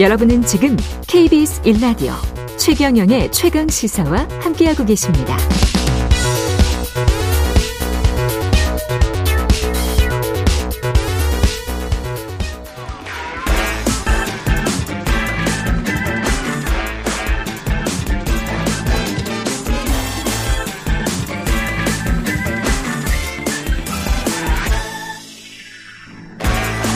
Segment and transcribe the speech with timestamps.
[0.00, 2.14] 여러분은 지금 KBS 1라디오
[2.58, 5.36] 최경영의 최강 시사와 함께하고 계십니다.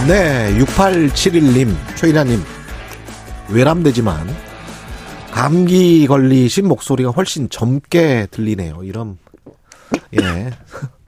[0.08, 2.42] 네, 6871님, 최인아님,
[3.50, 4.26] 외람되지만,
[5.30, 8.82] 감기 걸리신 목소리가 훨씬 젊게 들리네요.
[8.84, 9.18] 이런,
[10.20, 10.50] 예.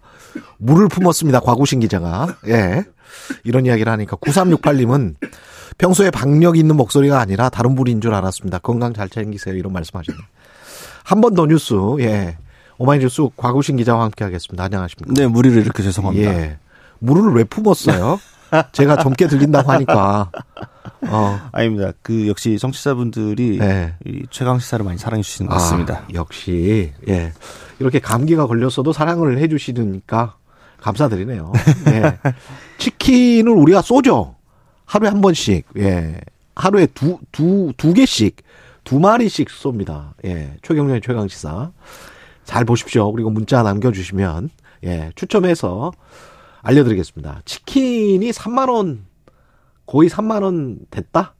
[0.58, 1.40] 물을 품었습니다.
[1.40, 2.36] 과구신 기자가.
[2.46, 2.84] 예.
[3.44, 5.16] 이런 이야기를 하니까 9368님은
[5.78, 8.58] 평소에 박력 있는 목소리가 아니라 다른 분인 줄 알았습니다.
[8.58, 9.54] 건강 잘 챙기세요.
[9.56, 10.22] 이런 말씀 하셨네요.
[11.04, 12.36] 한번 더 뉴스, 예.
[12.78, 14.64] 오마이뉴스 과구신 기자와 함께 하겠습니다.
[14.64, 15.12] 안녕하십니까.
[15.14, 16.32] 네, 무리를 이렇게 죄송합니다.
[16.32, 16.58] 예.
[16.98, 18.20] 물을 왜 품었어요?
[18.72, 20.30] 제가 젊게 들린다고 하니까.
[21.08, 21.40] 어.
[21.52, 21.92] 아닙니다.
[22.02, 23.94] 그 역시 청취자분들이 네.
[24.04, 25.98] 이 최강 시사를 많이 사랑해 주시는 것 같습니다.
[25.98, 27.32] 아, 역시 예.
[27.78, 30.36] 이렇게 감기가 걸렸어도 사랑을 해 주시니까
[30.80, 31.52] 감사드리네요.
[31.88, 32.18] 예.
[32.78, 34.36] 치킨을 우리가 쏘죠.
[34.84, 35.66] 하루에 한 번씩.
[35.78, 36.20] 예.
[36.56, 38.36] 하루에 두, 두, 두 개씩,
[38.84, 40.12] 두 마리씩 쏩니다.
[40.24, 40.56] 예.
[40.62, 41.70] 최경련의 최강 시사.
[42.44, 43.12] 잘 보십시오.
[43.12, 44.50] 그리고 문자 남겨주시면,
[44.84, 45.12] 예.
[45.14, 45.92] 추첨해서
[46.62, 47.42] 알려드리겠습니다.
[47.44, 49.06] 치킨이 3만 원
[49.90, 51.34] 거의 3만 원 됐다?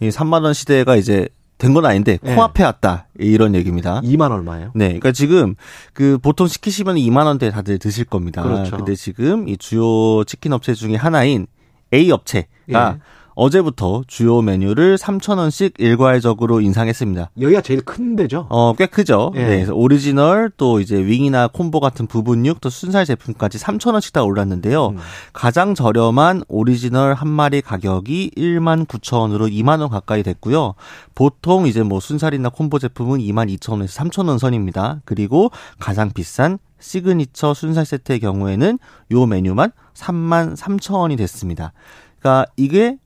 [0.00, 2.34] 이 3만 원 시대가 이제 된 건 아닌데 네.
[2.34, 4.00] 코앞에 왔다 이런 얘기입니다.
[4.02, 4.72] 2만 얼마예요?
[4.74, 5.54] 네, 그러니까 지금
[5.94, 8.42] 그 보통 시키시면 2만 원대 다들 드실 겁니다.
[8.42, 8.76] 그렇죠.
[8.76, 11.46] 근데 지금 이 주요 치킨 업체 중에 하나인
[11.94, 12.98] A 업체가 예.
[13.36, 17.30] 어제부터 주요 메뉴를 3,000원씩 일괄적으로 인상했습니다.
[17.38, 18.46] 여기가 제일 큰 데죠?
[18.48, 19.32] 어, 꽤 크죠.
[19.36, 19.44] 예.
[19.44, 24.88] 네, 오리지널 또 이제 윙이나 콤보 같은 부분육 또 순살 제품까지 3,000원씩 다 올랐는데요.
[24.88, 24.96] 음.
[25.34, 30.74] 가장 저렴한 오리지널 한 마리 가격이 1만 9천원으로 2만 원 가까이 됐고요.
[31.14, 35.02] 보통 이제 뭐 순살이나 콤보 제품은 2만 2천원에서 3천원 선입니다.
[35.04, 38.78] 그리고 가장 비싼 시그니처 순살 세트의 경우에는
[39.12, 41.72] 요 메뉴만 3만 3천 원이 됐습니다.
[42.18, 42.98] 그러니까 이게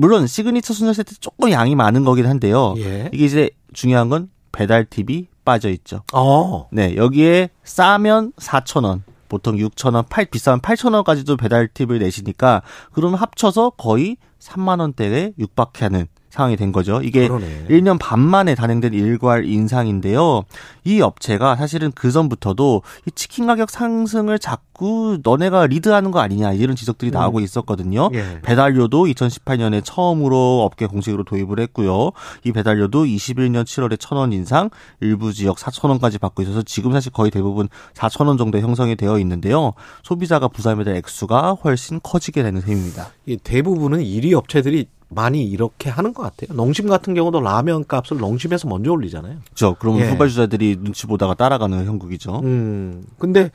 [0.00, 2.72] 물론 시그니처 순살 세트 조금 양이 많은 거긴 한데요.
[2.78, 3.10] 예.
[3.12, 6.04] 이게 이제 중요한 건 배달 팁이 빠져 있죠.
[6.14, 6.68] 어.
[6.72, 12.62] 네, 여기에 싸면 4,000원, 보통 6,000원, 8 비싸면 8,000원까지도 배달 팁을 내시니까
[12.92, 17.00] 그러면 합쳐서 거의 3만 원대에 육박하는 상황이 된 거죠.
[17.02, 17.66] 이게 그러네.
[17.68, 20.44] 1년 반 만에 단행된 일괄 인상인데요.
[20.84, 26.76] 이 업체가 사실은 그 전부터도 이 치킨 가격 상승을 자꾸 너네가 리드하는 거 아니냐 이런
[26.76, 27.14] 지적들이 음.
[27.14, 28.10] 나오고 있었거든요.
[28.14, 28.40] 예.
[28.42, 32.12] 배달료도 2018년에 처음으로 업계 공식으로 도입을 했고요.
[32.44, 34.70] 이 배달료도 21년 7월에 1,000원 인상,
[35.00, 39.72] 일부 지역 4,000원까지 받고 있어서 지금 사실 거의 대부분 4,000원 정도 형성이 되어 있는데요.
[40.04, 43.10] 소비자가 부담에 대한 액수가 훨씬 커지게 되는 셈입니다.
[43.42, 46.56] 대부분은 1위 업체들이 많이 이렇게 하는 것 같아요.
[46.56, 49.38] 농심 같은 경우도 라면 값을 농심에서 먼저 올리잖아요.
[49.44, 49.76] 그렇죠.
[49.78, 50.10] 그러면 예.
[50.10, 52.40] 후발주자들이 눈치 보다가 따라가는 형국이죠.
[52.44, 53.04] 음.
[53.18, 53.50] 근데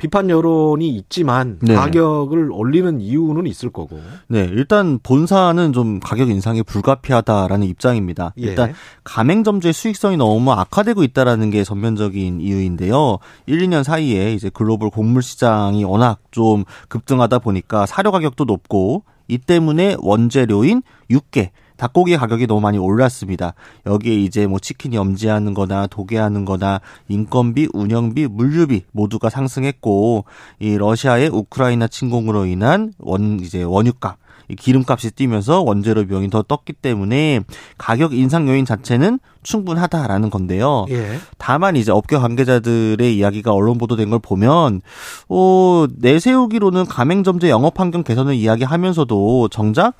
[0.00, 1.74] 비판 여론이 있지만 네.
[1.74, 4.00] 가격을 올리는 이유는 있을 거고.
[4.28, 8.32] 네, 일단 본사는 좀 가격 인상이 불가피하다라는 입장입니다.
[8.38, 8.42] 예.
[8.42, 8.72] 일단
[9.04, 13.18] 가맹점주의 수익성이 너무 악화되고 있다라는 게 전면적인 이유인데요.
[13.44, 19.38] 1, 2년 사이에 이제 글로벌 곡물 시장이 워낙 좀 급등하다 보니까 사료 가격도 높고 이
[19.38, 23.54] 때문에 원재료인 육개 닭고기 가격이 너무 많이 올랐습니다.
[23.86, 30.26] 여기에 이제 뭐 치킨 염지하는 거나 도개하는 거나 인건비, 운영비, 물류비 모두가 상승했고
[30.58, 34.18] 이 러시아의 우크라이나 침공으로 인한 원 이제 원유값
[34.56, 37.40] 기름값이 뛰면서 원재료 비용이 더 떴기 때문에
[37.78, 40.86] 가격 인상 요인 자체는 충분하다라는 건데요.
[40.90, 41.18] 예.
[41.38, 44.82] 다만 이제 업계 관계자들의 이야기가 언론 보도된 걸 보면
[45.28, 49.94] 어 내세우기로는 가맹점제 영업 환경 개선을 이야기하면서도 정작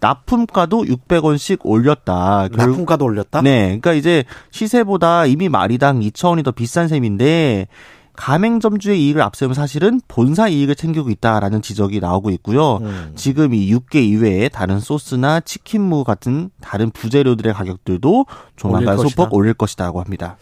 [0.00, 2.48] 납품가도 600원씩 올렸다.
[2.52, 3.40] 납품가도 올렸다?
[3.40, 3.66] 네.
[3.66, 7.68] 그러니까 이제 시세보다 이미 마리당 2,000원이 더 비싼 셈인데
[8.16, 12.76] 가맹점주의 이익을 앞세우면 사실은 본사 이익을 챙기고 있다라는 지적이 나오고 있고요.
[12.78, 13.12] 음.
[13.16, 18.26] 지금 이 육개 이외에 다른 소스나 치킨무 같은 다른 부재료들의 가격들도
[18.56, 20.36] 조만간 소폭 올릴 것이다라고 합니다.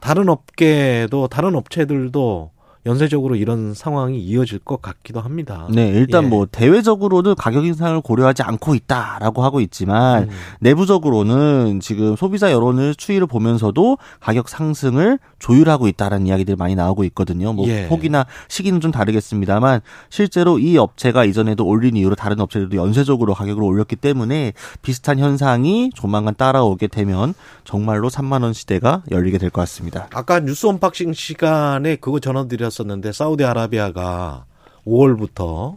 [0.00, 2.50] 다른 업계도 다른 업체들도
[2.86, 5.66] 연쇄적으로 이런 상황이 이어질 것 같기도 합니다.
[5.70, 6.28] 네, 일단 예.
[6.28, 10.28] 뭐 대외적으로는 가격 인상을 고려하지 않고 있다라고 하고 있지만 음.
[10.60, 17.52] 내부적으로는 지금 소비자 여론을 추이를 보면서도 가격 상승을 조율하고 있다라는 이야기들이 많이 나오고 있거든요.
[17.52, 17.88] 뭐 예.
[17.88, 23.96] 폭이나 시기는 좀 다르겠습니다만 실제로 이 업체가 이전에도 올린 이후로 다른 업체들도 연쇄적으로 가격을 올렸기
[23.96, 24.52] 때문에
[24.82, 27.34] 비슷한 현상이 조만간 따라오게 되면
[27.64, 30.08] 정말로 3만 원 시대가 열리게 될 것 같습니다.
[30.12, 34.44] 아까 뉴스 unboxing 시간에 그거 전화드렸 했었는데 사우디아라비아가
[34.86, 35.76] 5월부터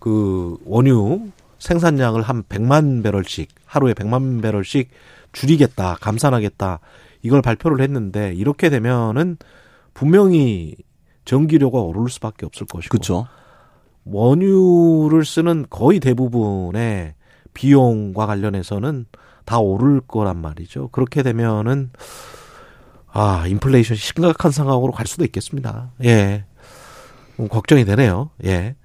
[0.00, 4.90] 그 원유 생산량을 한 100만 배럴씩 하루에 100만 배럴씩
[5.32, 6.80] 줄이겠다, 감산하겠다
[7.22, 9.36] 이걸 발표를 했는데 이렇게 되면은
[9.92, 10.76] 분명히
[11.24, 13.26] 전기료가 오를 수밖에 없을 것이고 그렇죠.
[14.04, 17.14] 원유를 쓰는 거의 대부분의
[17.52, 19.06] 비용과 관련해서는
[19.44, 20.88] 다 오를 거란 말이죠.
[20.88, 21.90] 그렇게 되면은
[23.12, 25.90] 아 인플레이션 심각한 상황으로 갈 수도 있겠습니다.
[26.04, 26.44] 예,
[27.40, 28.30] 음, 걱정이 되네요.
[28.44, 28.76] 예,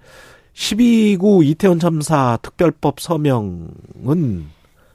[0.54, 4.46] 12구 이태원 참사 특별법 서명은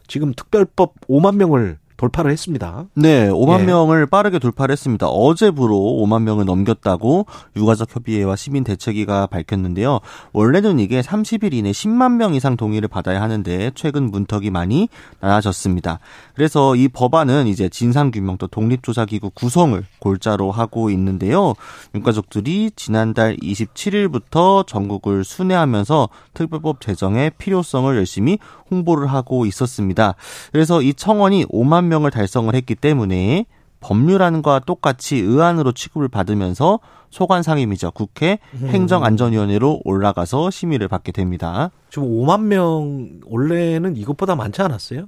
[0.06, 2.87] 지금 특별법 5만 명을 돌파를 했습니다.
[2.95, 3.65] 네, 5만 예.
[3.65, 5.09] 명을 빠르게 돌파를 했습니다.
[5.09, 9.99] 어제부로 5만 명을 넘겼다고 유가족 협의회와 시민 대책위가 밝혔는데요.
[10.33, 14.89] 원래는 이게 30일 이내 10만 명 이상 동의를 받아야 하는데 최근 문턱이 많이
[15.21, 15.99] 낮아졌습니다.
[16.35, 21.55] 그래서 이 법안은 이제 진상 규명 또 독립조사 기구 구성을 골자로 하고 있는데요.
[21.97, 28.39] 유가족들이 지난달 27일부터 전국을 순회하면서 특별법 제정의 필요성을 열심히
[28.71, 30.15] 홍보를 하고 있었습니다.
[30.53, 33.46] 그래서 이 청원이 5만 명을 달성을 했기 때문에
[33.81, 36.81] 법률안과 똑같이 의안으로 취급을 받으면서
[37.11, 37.93] 소관 상임위죠.
[37.93, 41.70] 국회 행정안전위원회로 올라가서 심의를 받게 됩니다.
[41.90, 45.06] 지금 5만 명 원래는 이것보다 많지 않았어요?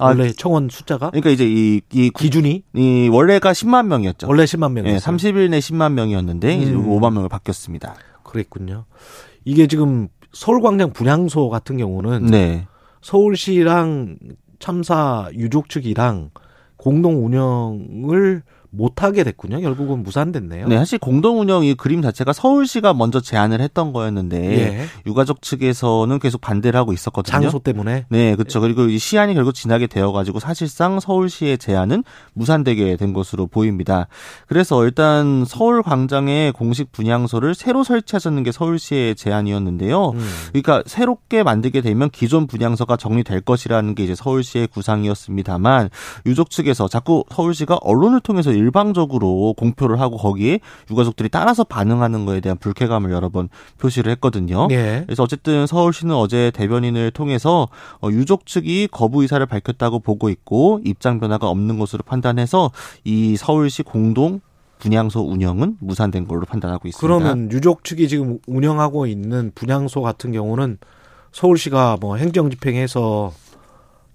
[0.00, 4.28] 아, 원래 청원 숫자가 그러니까 이제 이, 이, 기준이 이 원래가 10만 명이었죠.
[4.28, 4.94] 원래 10만 명이었어요.
[4.94, 6.88] 예, 30일 내 10만 명이었는데 이제 음.
[6.88, 7.96] 5만 명을 바뀌었습니다.
[8.22, 8.84] 그랬군요.
[9.44, 12.66] 이게 지금 서울광장 분향소 같은 경우는 네.
[13.02, 14.18] 서울시랑
[14.58, 16.30] 참사 유족 측이랑
[16.76, 19.60] 공동 운영을 못하게 됐군요.
[19.60, 20.68] 결국은 무산됐네요.
[20.68, 24.86] 네, 사실 공동 운영 이 그림 자체가 서울시가 먼저 제안을 했던 거였는데 예.
[25.06, 27.30] 유가족 측에서는 계속 반대를 하고 있었거든요.
[27.30, 28.60] 장소 때문에 네, 그렇죠.
[28.60, 32.04] 그리고 이 시한이 결국 지나게 되어가지고 사실상 서울시의 제안은
[32.34, 34.06] 무산되게 된 것으로 보입니다.
[34.46, 40.10] 그래서 일단 서울 광장에 공식 분향소를 새로 설치하자는 게 서울시의 제안이었는데요.
[40.10, 40.28] 음.
[40.48, 45.88] 그러니까 새롭게 만들게 되면 기존 분향소가 정리될 것이라는 게 이제 서울시의 구상이었습니다만
[46.26, 50.60] 유족 측에서 자꾸 서울시가 언론을 통해서 일방적으로 공표를 하고 거기에
[50.90, 54.68] 유가족들이 따라서 반응하는 거에 대한 불쾌감을 여러 번 표시를 했거든요.
[54.70, 55.04] 예.
[55.06, 57.68] 그래서 어쨌든 서울시는 어제 대변인을 통해서
[58.02, 62.70] 어, 유족 측이 거부 의사를 밝혔다고 보고 있고 입장 변화가 없는 것으로 판단해서
[63.04, 64.40] 이 서울시 공동
[64.78, 67.00] 분향소 운영은 무산된 걸로 판단하고 있습니다.
[67.00, 70.78] 그러면 유족 측이 지금 운영하고 있는 분향소 같은 경우는
[71.32, 73.32] 서울시가 뭐 행정 집행해서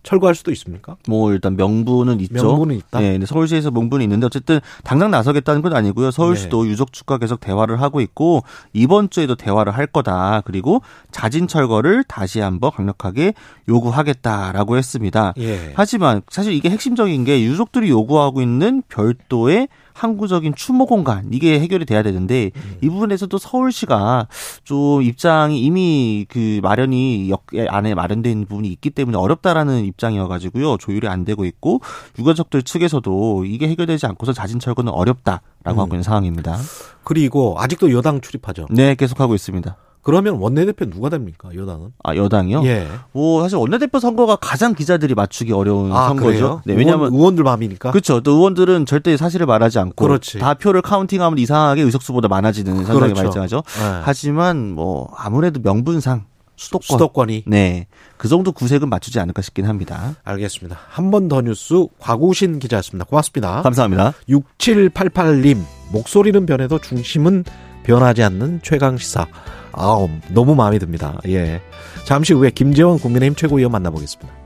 [0.03, 0.97] 철거할 수도 있습니까?
[1.07, 2.43] 뭐 일단 명분은 있죠.
[2.43, 2.99] 명분은 있다.
[2.99, 6.11] 네, 서울시에서 명분이 있는데 어쨌든 당장 나서겠다는 건 아니고요.
[6.11, 6.69] 서울시도 네.
[6.69, 10.41] 유족 측과 계속 대화를 하고 있고 이번 주에도 대화를 할 거다.
[10.45, 13.33] 그리고 자진 철거를 다시 한번 강력하게
[13.69, 15.33] 요구하겠다라고 했습니다.
[15.39, 15.73] 예.
[15.75, 22.03] 하지만 사실 이게 핵심적인 게 유족들이 요구하고 있는 별도의 항구적인 추모 공간 이게 해결이 돼야
[22.03, 22.77] 되는데 음.
[22.81, 24.27] 이 부분에서도 서울시가
[24.63, 27.93] 좀 입장이 이미 그 마련이 역 안에
[28.25, 31.81] 있는 부분이 있기 때문에 어렵다라는 입장이어가지고요 조율이 안 되고 있고
[32.19, 35.79] 유가족들 측에서도 이게 해결되지 않고서 자진 철거는 어렵다라고 음.
[35.79, 36.57] 하고 있는 상황입니다.
[37.03, 38.67] 그리고 아직도 여당 출입하죠.
[38.69, 39.75] 네, 계속하고 있습니다.
[40.03, 41.49] 그러면 원내대표 누가 됩니까?
[41.55, 41.89] 여당은?
[42.03, 42.63] 아 여당이요?
[42.65, 42.87] 예.
[43.13, 46.25] 뭐 사실 원내대표 선거가 가장 기자들이 맞추기 어려운 아, 선거죠.
[46.27, 46.61] 그래요?
[46.65, 47.91] 네, 왜냐하면 의원, 의원들 마음이니까.
[47.91, 48.19] 그렇죠.
[48.21, 50.39] 또 의원들은 절대 사실을 말하지 않고 그렇지.
[50.39, 53.15] 다 표를 카운팅하면 이상하게 의석수보다 많아지는 현상이 그렇죠.
[53.15, 53.57] 발생하죠.
[53.79, 54.01] 예.
[54.03, 57.87] 하지만 뭐 아무래도 명분상 수도권 수도권이 네.
[58.17, 60.15] 그 정도 구색은 맞추지 않을까 싶긴 합니다.
[60.23, 60.77] 알겠습니다.
[60.89, 63.05] 한 번 더 뉴스 과구신 기자였습니다.
[63.05, 63.61] 고맙습니다.
[63.63, 64.13] 감사합니다.
[64.29, 65.57] 6788님
[65.91, 67.43] 목소리는 변해도 중심은
[67.83, 69.27] 변하지 않는 최강 시사.
[69.73, 71.19] 아, 너무 마음에 듭니다.
[71.27, 71.61] 예.
[72.05, 74.42] 잠시 후에 김재원 국민의힘 최고위원 만나보겠습니다.